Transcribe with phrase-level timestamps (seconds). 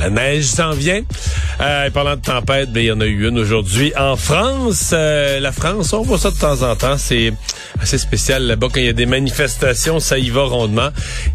[0.00, 1.02] La neige s'en vient.
[1.60, 4.92] Euh, parlant de tempête, ben, il y en a eu une aujourd'hui en France.
[4.94, 6.96] Euh, la France, on voit ça de temps en temps.
[6.96, 7.34] C'est
[7.80, 10.88] assez spécial là-bas quand il y a des manifestations, ça y va rondement.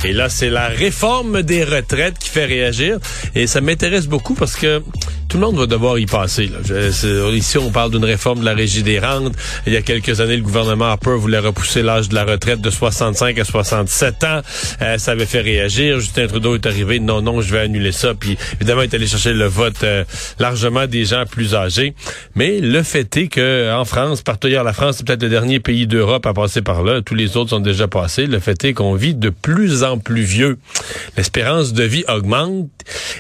[0.03, 2.97] Et là, c'est la réforme des retraites qui fait réagir.
[3.35, 4.81] Et ça m'intéresse beaucoup parce que
[5.27, 6.47] tout le monde va devoir y passer.
[6.47, 7.29] Là.
[7.31, 9.33] ici, on parle d'une réforme de la régie des rentes.
[9.67, 12.69] Il y a quelques années, le gouvernement Harper voulait repousser l'âge de la retraite de
[12.69, 14.41] 65 à 67 ans.
[14.81, 15.99] Euh, ça avait fait réagir.
[15.99, 16.99] Justin Trudeau est arrivé.
[16.99, 18.13] Non, non, je vais annuler ça.
[18.13, 20.03] Puis évidemment, il est allé chercher le vote euh,
[20.39, 21.93] largement des gens plus âgés.
[22.35, 25.59] Mais le fait est que en France, partout ailleurs, la France, c'est peut-être le dernier
[25.59, 27.01] pays d'Europe à passer par là.
[27.01, 28.27] Tous les autres sont déjà passés.
[28.27, 30.57] Le fait est qu'on vit de plus en plus vieux.
[31.17, 32.69] L'espérance de vie augmente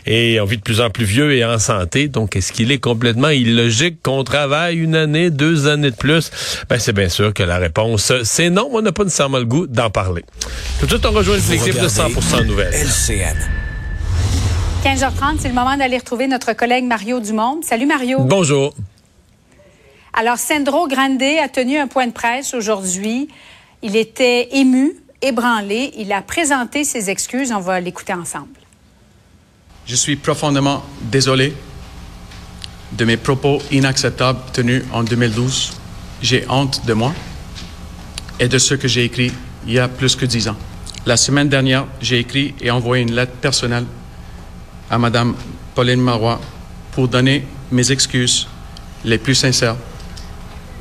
[0.05, 2.07] et on vit de plus en plus vieux et en santé.
[2.07, 6.31] Donc, est-ce qu'il est complètement illogique qu'on travaille une année, deux années de plus?
[6.69, 8.69] Ben, c'est bien sûr que la réponse, c'est non.
[8.71, 10.23] On n'a pas nécessairement le goût d'en parler.
[10.79, 12.73] Tout de suite, on rejoint l'équipe de 100% Nouvelles.
[12.73, 13.64] LCN.
[14.85, 17.59] 15h30, c'est le moment d'aller retrouver notre collègue Mario Dumont.
[17.63, 18.19] Salut Mario.
[18.19, 18.71] Bonjour.
[20.13, 23.27] Alors, Sandro Grande a tenu un point de presse aujourd'hui.
[23.81, 25.91] Il était ému, ébranlé.
[25.97, 27.51] Il a présenté ses excuses.
[27.51, 28.59] On va l'écouter ensemble.
[29.87, 31.55] Je suis profondément désolé
[32.91, 35.79] de mes propos inacceptables tenus en 2012.
[36.21, 37.11] J'ai honte de moi
[38.39, 39.31] et de ce que j'ai écrit
[39.65, 40.57] il y a plus que dix ans.
[41.07, 43.85] La semaine dernière, j'ai écrit et envoyé une lettre personnelle
[44.95, 45.35] à Mme
[45.75, 46.39] Pauline Marois
[46.93, 48.47] pour donner mes excuses
[49.03, 49.75] les plus sincères.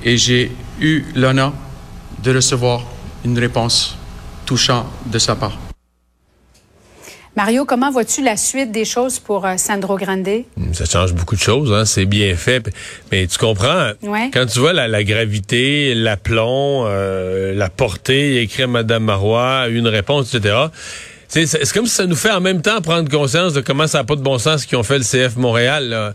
[0.05, 1.53] Et j'ai eu l'honneur
[2.23, 2.85] de recevoir
[3.25, 3.97] une réponse
[4.47, 5.59] touchante de sa part.
[7.37, 10.45] Mario, comment vois-tu la suite des choses pour euh, Sandro Grande?
[10.57, 11.85] Hmm, ça change beaucoup de choses, hein?
[11.85, 12.71] c'est bien fait.
[13.11, 13.91] Mais tu comprends,
[14.33, 20.33] quand tu vois la, gravité, l'aplomb, euh, la portée, écrit à Mme Marois, une réponse,
[20.33, 20.69] etc.,
[21.35, 24.05] c'est comme si ça nous fait en même temps prendre conscience de comment ça n'a
[24.05, 26.15] pas de bon sens ce qu'ils ont fait le CF Montréal.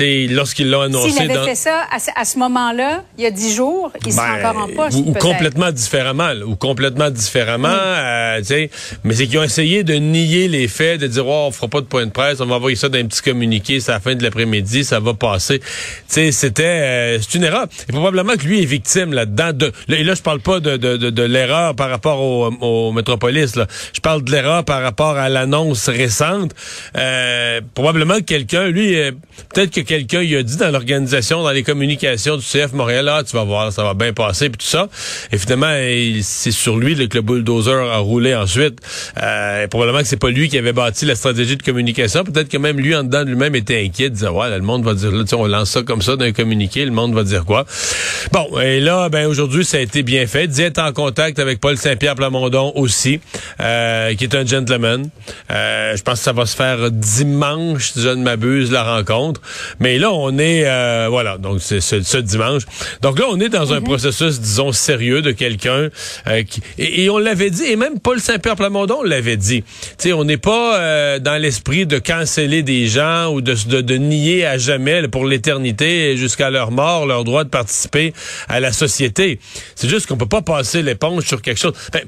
[0.00, 1.10] Lorsqu'ils l'ont annoncé.
[1.10, 4.50] S'il avait fait ça à, ce moment-là, il y a dix jours, il serait ben,
[4.50, 4.98] encore en poste.
[4.98, 7.68] Ou, complètement différemment, ou complètement différemment.
[7.68, 8.40] Euh,
[9.04, 11.80] mais c'est qu'ils ont essayé de nier les faits, de dire oh, on fera pas
[11.80, 14.00] de point de presse, on va envoyer ça dans un petit communiqué, c'est à la
[14.00, 15.60] fin de l'après-midi, ça va passer.
[16.08, 17.66] c'était euh, c'est une erreur.
[17.88, 19.52] Et probablement que lui est victime là-dedans.
[19.52, 23.56] De, et là, je parle pas de, de, de, l'erreur par rapport au, au métropolis.
[23.56, 23.66] Là.
[23.92, 26.52] Je parle de l'erreur par rapport à l'annonce récente.
[26.96, 28.94] Euh, probablement que quelqu'un, lui,
[29.52, 33.22] peut-être que quelqu'un il a dit dans l'organisation, dans les communications du CF Montréal, ah,
[33.24, 34.88] tu vas voir, ça va bien passer, puis tout ça.
[35.32, 35.72] Et finalement,
[36.22, 38.78] c'est sur lui que le bulldozer a roulé ensuite.
[39.22, 42.24] Euh, probablement que c'est pas lui qui avait bâti la stratégie de communication.
[42.24, 45.10] Peut-être que même lui, en dedans lui-même, était inquiet, disait, ouais, le monde va dire,
[45.10, 47.64] là, on lance ça comme ça d'un communiqué, le monde va dire quoi.
[48.32, 50.46] Bon, et là, ben aujourd'hui, ça a été bien fait.
[50.46, 53.20] Dit être en contact avec Paul Saint-Pierre Plamondon aussi,
[53.60, 55.08] euh, qui est un gentleman.
[55.50, 59.40] Euh, je pense que ça va se faire dimanche, si je ne m'abuse, la rencontre.
[59.80, 62.62] Mais là, on est, euh, voilà, donc c'est ce, dimanche.
[63.00, 63.84] Donc là, on est dans un mhm.
[63.84, 65.88] processus, disons, sérieux de quelqu'un
[66.26, 66.62] euh, qui...
[66.78, 69.62] Et, on l'avait dit, et même Paul Saint-Pierre Plamondon l'avait dit.
[69.62, 69.68] Tu
[69.98, 73.94] sais, on n'est pas euh, dans l'esprit de canceller des gens ou de, de, de
[73.96, 78.12] nier à jamais, pour l'éternité, jusqu'à leur mort, leur droit de participer
[78.48, 79.38] à la société.
[79.74, 81.74] C'est juste qu'on peut pas passer l'éponge sur quelque chose.
[81.92, 82.02] Ben,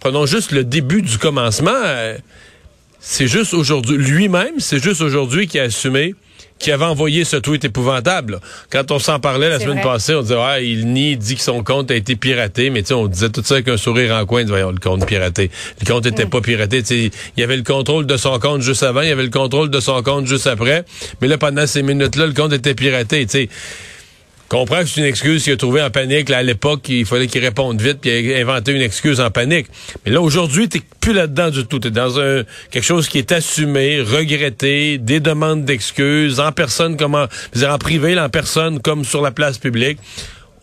[0.00, 1.82] prenons juste le début du commencement.
[3.00, 6.14] c'est juste aujourd'hui, lui-même, c'est juste aujourd'hui qui a assumé
[6.58, 8.40] qui avait envoyé ce tweet épouvantable.
[8.70, 11.42] Quand on s'en parlait la semaine passée, on disait ah, il nie, il dit que
[11.42, 14.14] son compte a été piraté, mais tu sais, on disait tout ça avec un sourire
[14.14, 15.50] en coin, voyons le compte piraté.
[15.80, 16.30] Le compte était mm.
[16.30, 19.22] pas piraté, il y avait le contrôle de son compte juste avant, il y avait
[19.22, 20.84] le contrôle de son compte juste après,
[21.20, 23.48] mais là pendant ces minutes-là, le compte était piraté, tu sais
[24.48, 26.28] comprends que c'est une excuse qu'il a trouvée en panique.
[26.28, 29.30] Là, à l'époque, il fallait qu'il réponde vite puis il a inventé une excuse en
[29.30, 29.66] panique.
[30.04, 31.78] Mais là, aujourd'hui, t'es plus là-dedans du tout.
[31.78, 37.26] T'es dans un quelque chose qui est assumé, regretté, des demandes d'excuses en personne, comment,
[37.54, 39.98] dire, en privé, là, en personne, comme sur la place publique.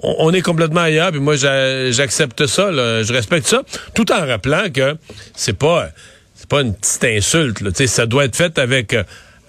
[0.02, 3.64] On, est complètement ailleurs, puis moi, j'accepte ça, je respecte ça,
[3.96, 4.98] tout en rappelant que
[5.36, 5.90] c'est pas,
[6.36, 7.62] c'est pas une petite insulte.
[7.62, 7.72] Là.
[7.88, 9.04] Ça doit être fait avec euh,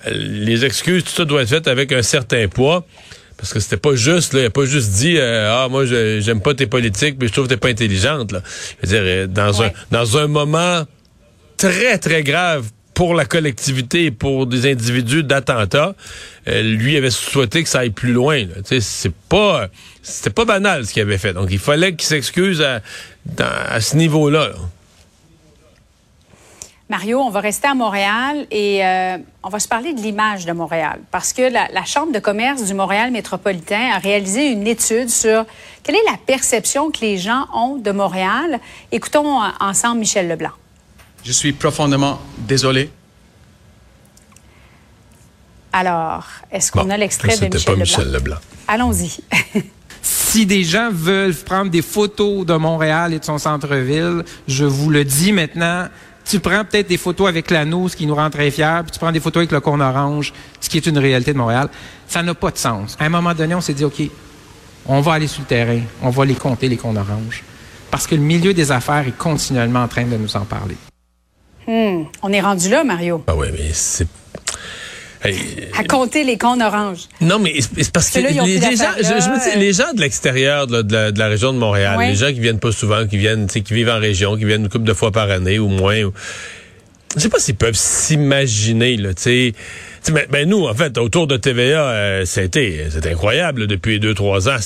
[0.06, 2.86] les excuses, tout ça doit être fait avec un certain poids.
[3.36, 6.40] Parce que c'était pas juste, là, il a pas juste dit euh, Ah, moi j'aime
[6.40, 8.32] pas tes politiques, mais je trouve que t'es pas intelligente.
[8.32, 8.42] Là.
[8.82, 10.84] Je veux dire, euh, dans un dans un moment
[11.56, 15.94] très, très grave pour la collectivité et pour des individus d'attentat,
[16.48, 18.44] euh, lui avait souhaité que ça aille plus loin.
[18.64, 19.68] C'est pas
[20.02, 21.34] c'était pas banal ce qu'il avait fait.
[21.34, 22.80] Donc il fallait qu'il s'excuse à,
[23.38, 24.48] à, ce niveau-là.
[24.48, 24.54] là
[26.88, 30.52] Mario, on va rester à Montréal et euh, on va se parler de l'image de
[30.52, 35.44] Montréal parce que la, Chambre de commerce du Montréal métropolitain a réalisé une étude sur
[35.82, 38.60] quelle est la perception que les gens ont de Montréal.
[38.92, 40.52] Écoutons euh, ensemble Michel Leblanc.
[41.24, 42.88] Je suis profondément désolé.
[45.72, 48.38] Alors, est-ce qu'on a l'extrait de Michel, pas Michel Leblanc?
[48.68, 49.18] Allons-y.
[50.02, 54.88] si des gens veulent prendre des photos de Montréal et de son centre-ville, je vous
[54.88, 55.88] le dis maintenant,
[56.28, 58.98] tu prends peut-être des photos avec l'anneau, ce qui nous rend très fiers, puis tu
[58.98, 61.68] prends des photos avec le cône orange, ce qui est une réalité de Montréal.
[62.08, 62.96] Ça n'a pas de sens.
[62.98, 64.02] À un moment donné, on s'est dit, OK,
[64.86, 67.44] on va aller sur le terrain, on va les compter, les cônes oranges.
[67.90, 70.76] Parce que le milieu des affaires est continuellement en train de nous en parler.
[71.66, 72.04] Hmm.
[72.22, 73.22] On est rendu là, Mario.
[73.26, 74.08] Ah oui, mais c'est
[75.78, 77.08] à compter les cônes oranges.
[77.20, 81.52] Non, mais c'est parce que, les, gens, je, les gens de l'extérieur de, la région
[81.52, 84.44] de Montréal, les gens qui viennent pas souvent, qui viennent, qui vivent en région, qui
[84.44, 86.12] viennent une couple de fois par année ou moins, ou,
[87.16, 89.54] je sais pas s'ils peuvent s'imaginer, là, tu sais.
[90.12, 94.48] Ben, ben, nous, en fait, autour de TVA, euh, c'était c'est incroyable depuis deux, trois
[94.48, 94.58] ans.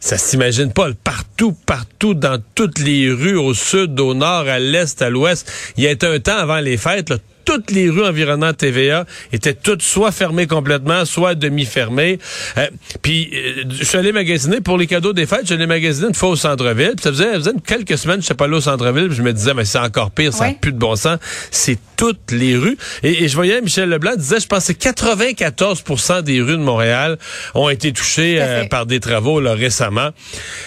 [0.00, 0.88] Ça s'imagine pas.
[1.04, 5.50] Partout, partout, dans toutes les rues, au sud, au nord, à l'est, à l'ouest.
[5.76, 7.16] Il y a été un temps avant les fêtes, là,
[7.46, 12.18] toutes les rues environnant TVA étaient toutes soit fermées complètement, soit demi-fermées.
[12.58, 12.66] Euh,
[13.00, 16.08] puis euh, je suis allé magasiner pour les cadeaux des fêtes, je suis allé magasiner
[16.08, 16.94] une fois au centre-ville.
[17.00, 19.54] ça faisait, ça faisait quelques semaines, je sais pas là au centre-ville, je me disais
[19.54, 21.18] mais c'est encore pire, ça n'a plus de bon sens.
[21.52, 22.76] C'est toutes les rues.
[23.02, 27.16] Et, je voyais Michel Leblanc disait, je pense que 94% des rues de Montréal
[27.54, 29.85] ont été touchées euh, par des travaux là, récemment.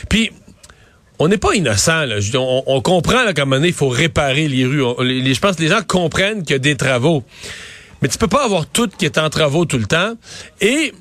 [0.09, 0.31] Puis
[1.19, 2.05] on n'est pas innocent.
[2.35, 4.79] On, comprend qu'à un moment donné, il faut réparer les rues.
[4.79, 7.23] je pense que les gens comprennent qu'il y a des travaux.
[8.01, 10.13] Mais tu peux pas avoir tout qui est en travaux tout le temps.
[10.61, 10.93] Et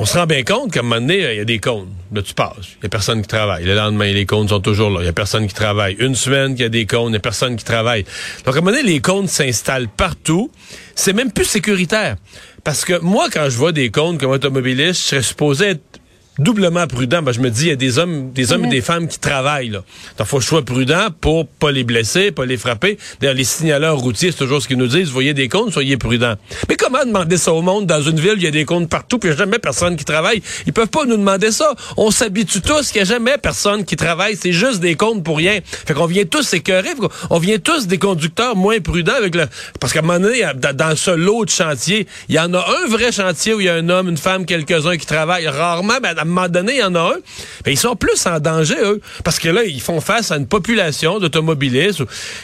[0.00, 1.90] on se rend bien compte qu'à un moment donné, il y a des cônes.
[2.12, 2.74] Là, tu passes.
[2.80, 3.64] Il y a personne qui travaille.
[3.64, 5.00] Le lendemain, les cônes sont toujours là.
[5.02, 5.94] Il y a personne qui travaille.
[6.00, 8.04] Une semaine qu'il y a des cônes, il n'y a personne qui travaille.
[8.44, 10.50] Donc, à un moment donné, les cônes s'installent partout.
[10.96, 12.16] C'est même plus sécuritaire.
[12.64, 16.00] Parce que moi, quand je vois des cônes comme automobiliste, je serais supposé être
[16.38, 17.22] doublement prudent.
[17.22, 19.18] Ben, je me dis, il y a des hommes, des hommes et des femmes qui
[19.18, 19.70] travaillent.
[19.70, 19.82] Là.
[20.18, 22.98] Donc, faut que je sois prudent pour pas les blesser, pas les frapper.
[23.20, 25.08] D'ailleurs, les signaleurs routiers, c'est toujours ce qu'ils nous disent.
[25.08, 26.34] Vous voyez des comptes, soyez prudents.
[26.68, 27.86] Mais comment demander ça au monde?
[27.86, 29.58] Dans une ville où il y a des comptes partout, puis il n'y a jamais
[29.58, 30.42] personne qui travaille?
[30.66, 31.74] Ils peuvent pas nous demander ça.
[31.96, 34.36] On s'habitue tous qu'il n'y a jamais personne qui travaille.
[34.36, 35.60] C'est juste des comptes pour rien.
[35.64, 36.90] Fait qu'on vient tous s'écœurer.
[37.30, 39.46] On vient tous des conducteurs moins prudents avec le...
[39.80, 40.42] Parce qu'à un moment donné,
[40.74, 43.68] dans ce lot de chantier, il y en a un vrai chantier où il y
[43.68, 45.46] a un homme, une femme, quelques-uns qui travaillent.
[45.46, 47.16] Rarement, ben, à un moment donné, il y en a un,
[47.64, 49.00] mais ils sont plus en danger, eux.
[49.22, 52.02] Parce que là, ils font face à une population d'automobilistes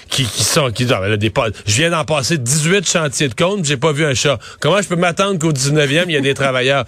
[0.09, 1.33] qui, qui sont, qui ah, des
[1.67, 4.39] Je viens d'en passer 18 chantiers de compte, j'ai pas vu un chat.
[4.61, 6.85] Comment je peux m'attendre qu'au 19e, il y a des travailleurs?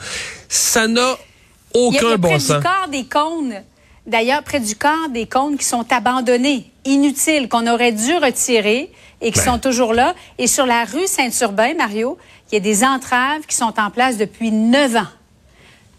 [0.48, 1.16] Ça n'a
[1.74, 2.58] aucun bon sens.
[2.58, 3.54] Du corps des cônes.
[4.06, 8.90] D'ailleurs, près du corps des cônes qui sont abandonnés, inutiles, qu'on aurait dû retirer
[9.20, 9.52] et qui ben.
[9.52, 10.14] sont toujours là.
[10.38, 12.18] Et sur la rue Saint-Urbain, Mario,
[12.50, 15.06] il y a des entraves qui sont en place depuis neuf ans.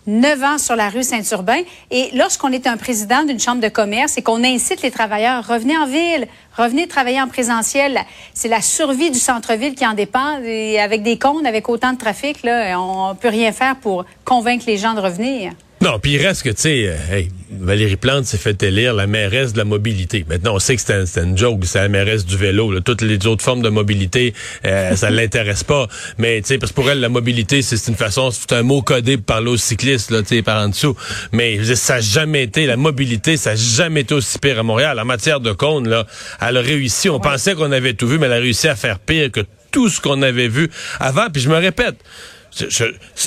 [0.07, 1.61] 9 ans sur la rue Saint-Urbain.
[1.91, 5.77] Et lorsqu'on est un président d'une chambre de commerce et qu'on incite les travailleurs, revenez
[5.77, 6.27] en ville,
[6.57, 7.99] revenez travailler en présentiel.
[8.33, 10.41] C'est la survie du centre-ville qui en dépend.
[10.43, 14.65] Et avec des comptes, avec autant de trafic, là, on peut rien faire pour convaincre
[14.67, 15.53] les gens de revenir.
[15.83, 19.51] Non, puis il reste que, tu sais, euh, Valérie Plante s'est fait élire la mairesse
[19.51, 20.25] de la mobilité.
[20.29, 22.79] Maintenant, on sait que c'est une joke, c'est la mairesse du vélo.
[22.79, 24.33] Toutes les autres formes de mobilité,
[24.65, 25.89] euh, ça l'intéresse pas.
[26.17, 28.81] Mais, tu sais, parce que pour elle, la mobilité, c'est une façon, c'est un mot
[28.81, 30.95] codé pour parler aux cyclistes, là, tu sais, par en dessous.
[31.33, 34.97] Mais ça n'a jamais été, la mobilité, ça n'a jamais été aussi pire à Montréal.
[35.01, 36.07] En matière de cône, là,
[36.39, 37.09] elle a réussi.
[37.09, 39.89] On pensait qu'on avait tout vu, mais elle a réussi à faire pire que tout
[39.89, 40.69] ce qu'on avait vu
[41.01, 41.29] avant.
[41.29, 41.95] Puis je me répète,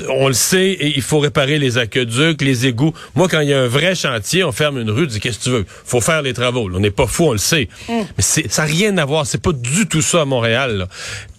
[0.08, 2.92] on le sait, et il faut réparer les aqueducs, les égouts.
[3.14, 5.44] Moi, quand il y a un vrai chantier, on ferme une rue, dis qu'est-ce que
[5.44, 5.66] tu veux?
[5.84, 6.70] Faut faire les travaux.
[6.72, 7.68] On n'est pas fou, on le sait.
[7.88, 7.92] Mm.
[8.16, 9.26] Mais ça n'a rien à voir.
[9.26, 10.86] C'est pas du tout ça à Montréal.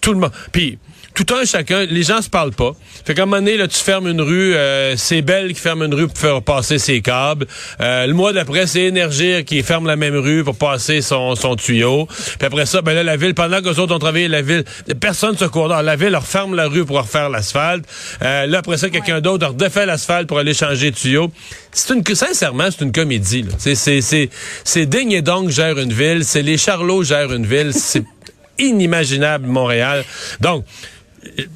[0.00, 0.32] Tout le monde.
[0.52, 0.78] Puis
[1.24, 2.72] tout un chacun, les gens se parlent pas.
[3.04, 5.82] Fait qu'à un moment donné, là, tu fermes une rue, euh, c'est Belle qui ferme
[5.82, 7.46] une rue pour faire passer ses câbles.
[7.80, 11.56] Euh, le mois d'après, c'est Énergir qui ferme la même rue pour passer son, son
[11.56, 12.06] tuyau.
[12.06, 14.62] Puis après ça, ben là, la ville, pendant que les autres ont travaillé, la ville,
[15.00, 15.66] personne se court.
[15.66, 17.84] La ville leur ferme la rue pour refaire l'asphalte.
[18.22, 21.32] Euh, là, après ça, quelqu'un d'autre leur défait l'asphalte pour aller changer de tuyau.
[21.72, 23.44] C'est une, sincèrement, c'est une comédie.
[23.58, 24.30] C'est, c'est, c'est,
[24.62, 26.24] c'est digne et donc gère une ville.
[26.24, 27.72] C'est les Charlots gèrent une ville.
[27.74, 28.04] C'est
[28.58, 30.04] inimaginable, Montréal.
[30.40, 30.64] Donc,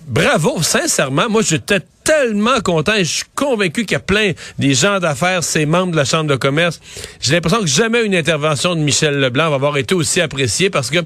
[0.07, 4.75] bravo, sincèrement, moi j'étais tellement content et je suis convaincu qu'il y a plein des
[4.75, 6.81] gens d'affaires, ces membres de la Chambre de commerce.
[7.21, 10.90] J'ai l'impression que jamais une intervention de Michel Leblanc va avoir été aussi appréciée parce
[10.90, 10.99] que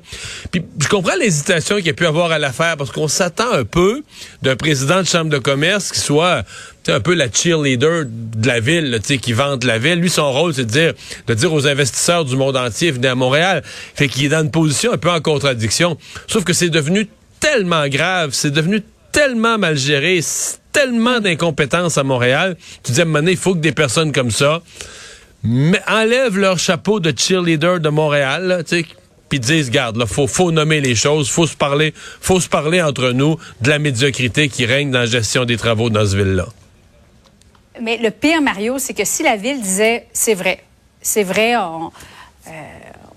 [0.51, 3.65] puis je comprends l'hésitation qu'il y a pu avoir à l'affaire parce qu'on s'attend un
[3.65, 4.03] peu
[4.43, 6.45] d'un président de Chambre de commerce qui soit
[6.89, 9.99] un peu la cheerleader de la ville, là, qui vante la ville.
[9.99, 10.93] Lui, son rôle, c'est de dire,
[11.27, 13.65] de dire aux investisseurs du monde entier, venez à Montréal.
[13.95, 15.99] Fait qu'il est dans une position un peu en contradiction.
[16.29, 17.09] Sauf que c'est devenu
[17.41, 20.21] tellement grave, c'est devenu tellement mal géré,
[20.73, 22.57] tellement d'incompétence à Montréal.
[22.83, 24.63] Tu dis à il faut que des personnes comme ça
[25.87, 28.65] enlèvent leur chapeau de cheerleader de Montréal,
[29.29, 32.81] puis disent, garde, là, faut, faut nommer les choses, faut se parler, faut se parler
[32.83, 36.47] entre nous de la médiocrité qui règne dans la gestion des travaux dans ce ville-là.
[37.81, 40.63] Mais le pire, Mario, c'est que si la ville disait, c'est vrai,
[41.03, 41.91] c'est vrai, on,
[42.47, 42.51] euh,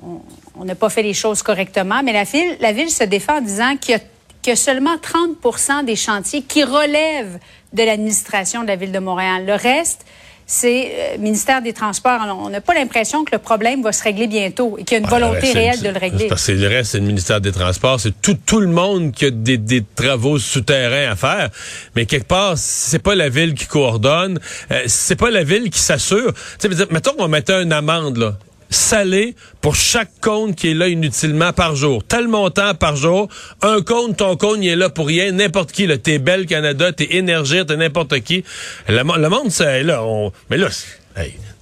[0.03, 0.21] on
[0.65, 3.77] n'a pas fait les choses correctement, mais la ville, la ville se défend en disant
[3.77, 4.01] qu'il y a
[4.43, 7.39] que seulement 30% des chantiers qui relèvent
[7.73, 9.45] de l'administration de la Ville de Montréal.
[9.45, 10.05] Le reste,
[10.45, 12.21] c'est le euh, ministère des Transports.
[12.27, 15.03] on n'a pas l'impression que le problème va se régler bientôt et qu'il y a
[15.03, 16.27] une volonté réelle de le régler.
[16.27, 17.99] Parce que le reste, c'est le ministère des Transports.
[17.99, 21.49] C'est tout, tout le monde qui a des, des travaux souterrains à faire.
[21.95, 24.39] Mais quelque part, c'est pas la ville qui coordonne.
[24.71, 26.33] Euh, c'est pas la ville qui s'assure.
[26.59, 28.37] Tu sais, mettons qu'on mettait une amende, là
[28.69, 32.03] salé pour chaque compte qui est là inutilement par jour.
[32.03, 33.27] Tel montant par jour.
[33.61, 35.31] Un compte, ton compte, il est là pour rien.
[35.31, 35.87] N'importe qui.
[35.99, 38.43] T'es Belle Canada, t'es Énergie, t'es n'importe qui.
[38.87, 40.03] Le, monde, c'est là.
[40.49, 40.69] mais là,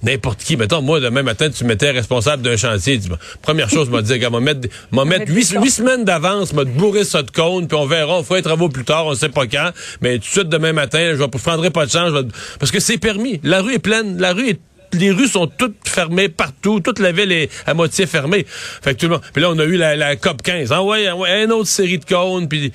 [0.02, 0.56] n'importe qui.
[0.56, 3.00] Mettons, moi, demain matin, tu m'étais responsable d'un chantier.
[3.42, 7.30] première chose, m'a dit, m'a mettre, m'a mettre huit, semaines d'avance, m'a bourrer ça de
[7.30, 9.70] compte, puis on verra, on fera les travaux plus tard, on sait pas quand.
[10.00, 12.12] Mais tout de suite, demain matin, je ne prendrai pas de chance.
[12.58, 13.40] parce que c'est permis.
[13.42, 14.18] La rue est pleine.
[14.18, 14.60] La rue est
[14.98, 18.44] les rues sont toutes fermées partout, toute la ville est à moitié fermée.
[18.48, 19.22] Fait que tout le monde.
[19.32, 20.72] Puis là, on a eu la, COP 15.
[20.72, 22.48] Ah ouais, ouais, une autre série de cônes.
[22.48, 22.72] Puis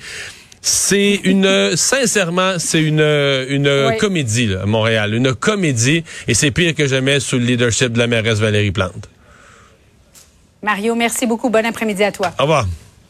[0.60, 6.74] c'est une, sincèrement, c'est une, une comédie là, à Montréal, une comédie, et c'est pire
[6.74, 9.08] que jamais sous le leadership de la mairesse Valérie Plante.
[10.62, 11.50] Mario, merci beaucoup.
[11.50, 12.32] Bon après-midi à toi.
[12.38, 12.66] Au revoir.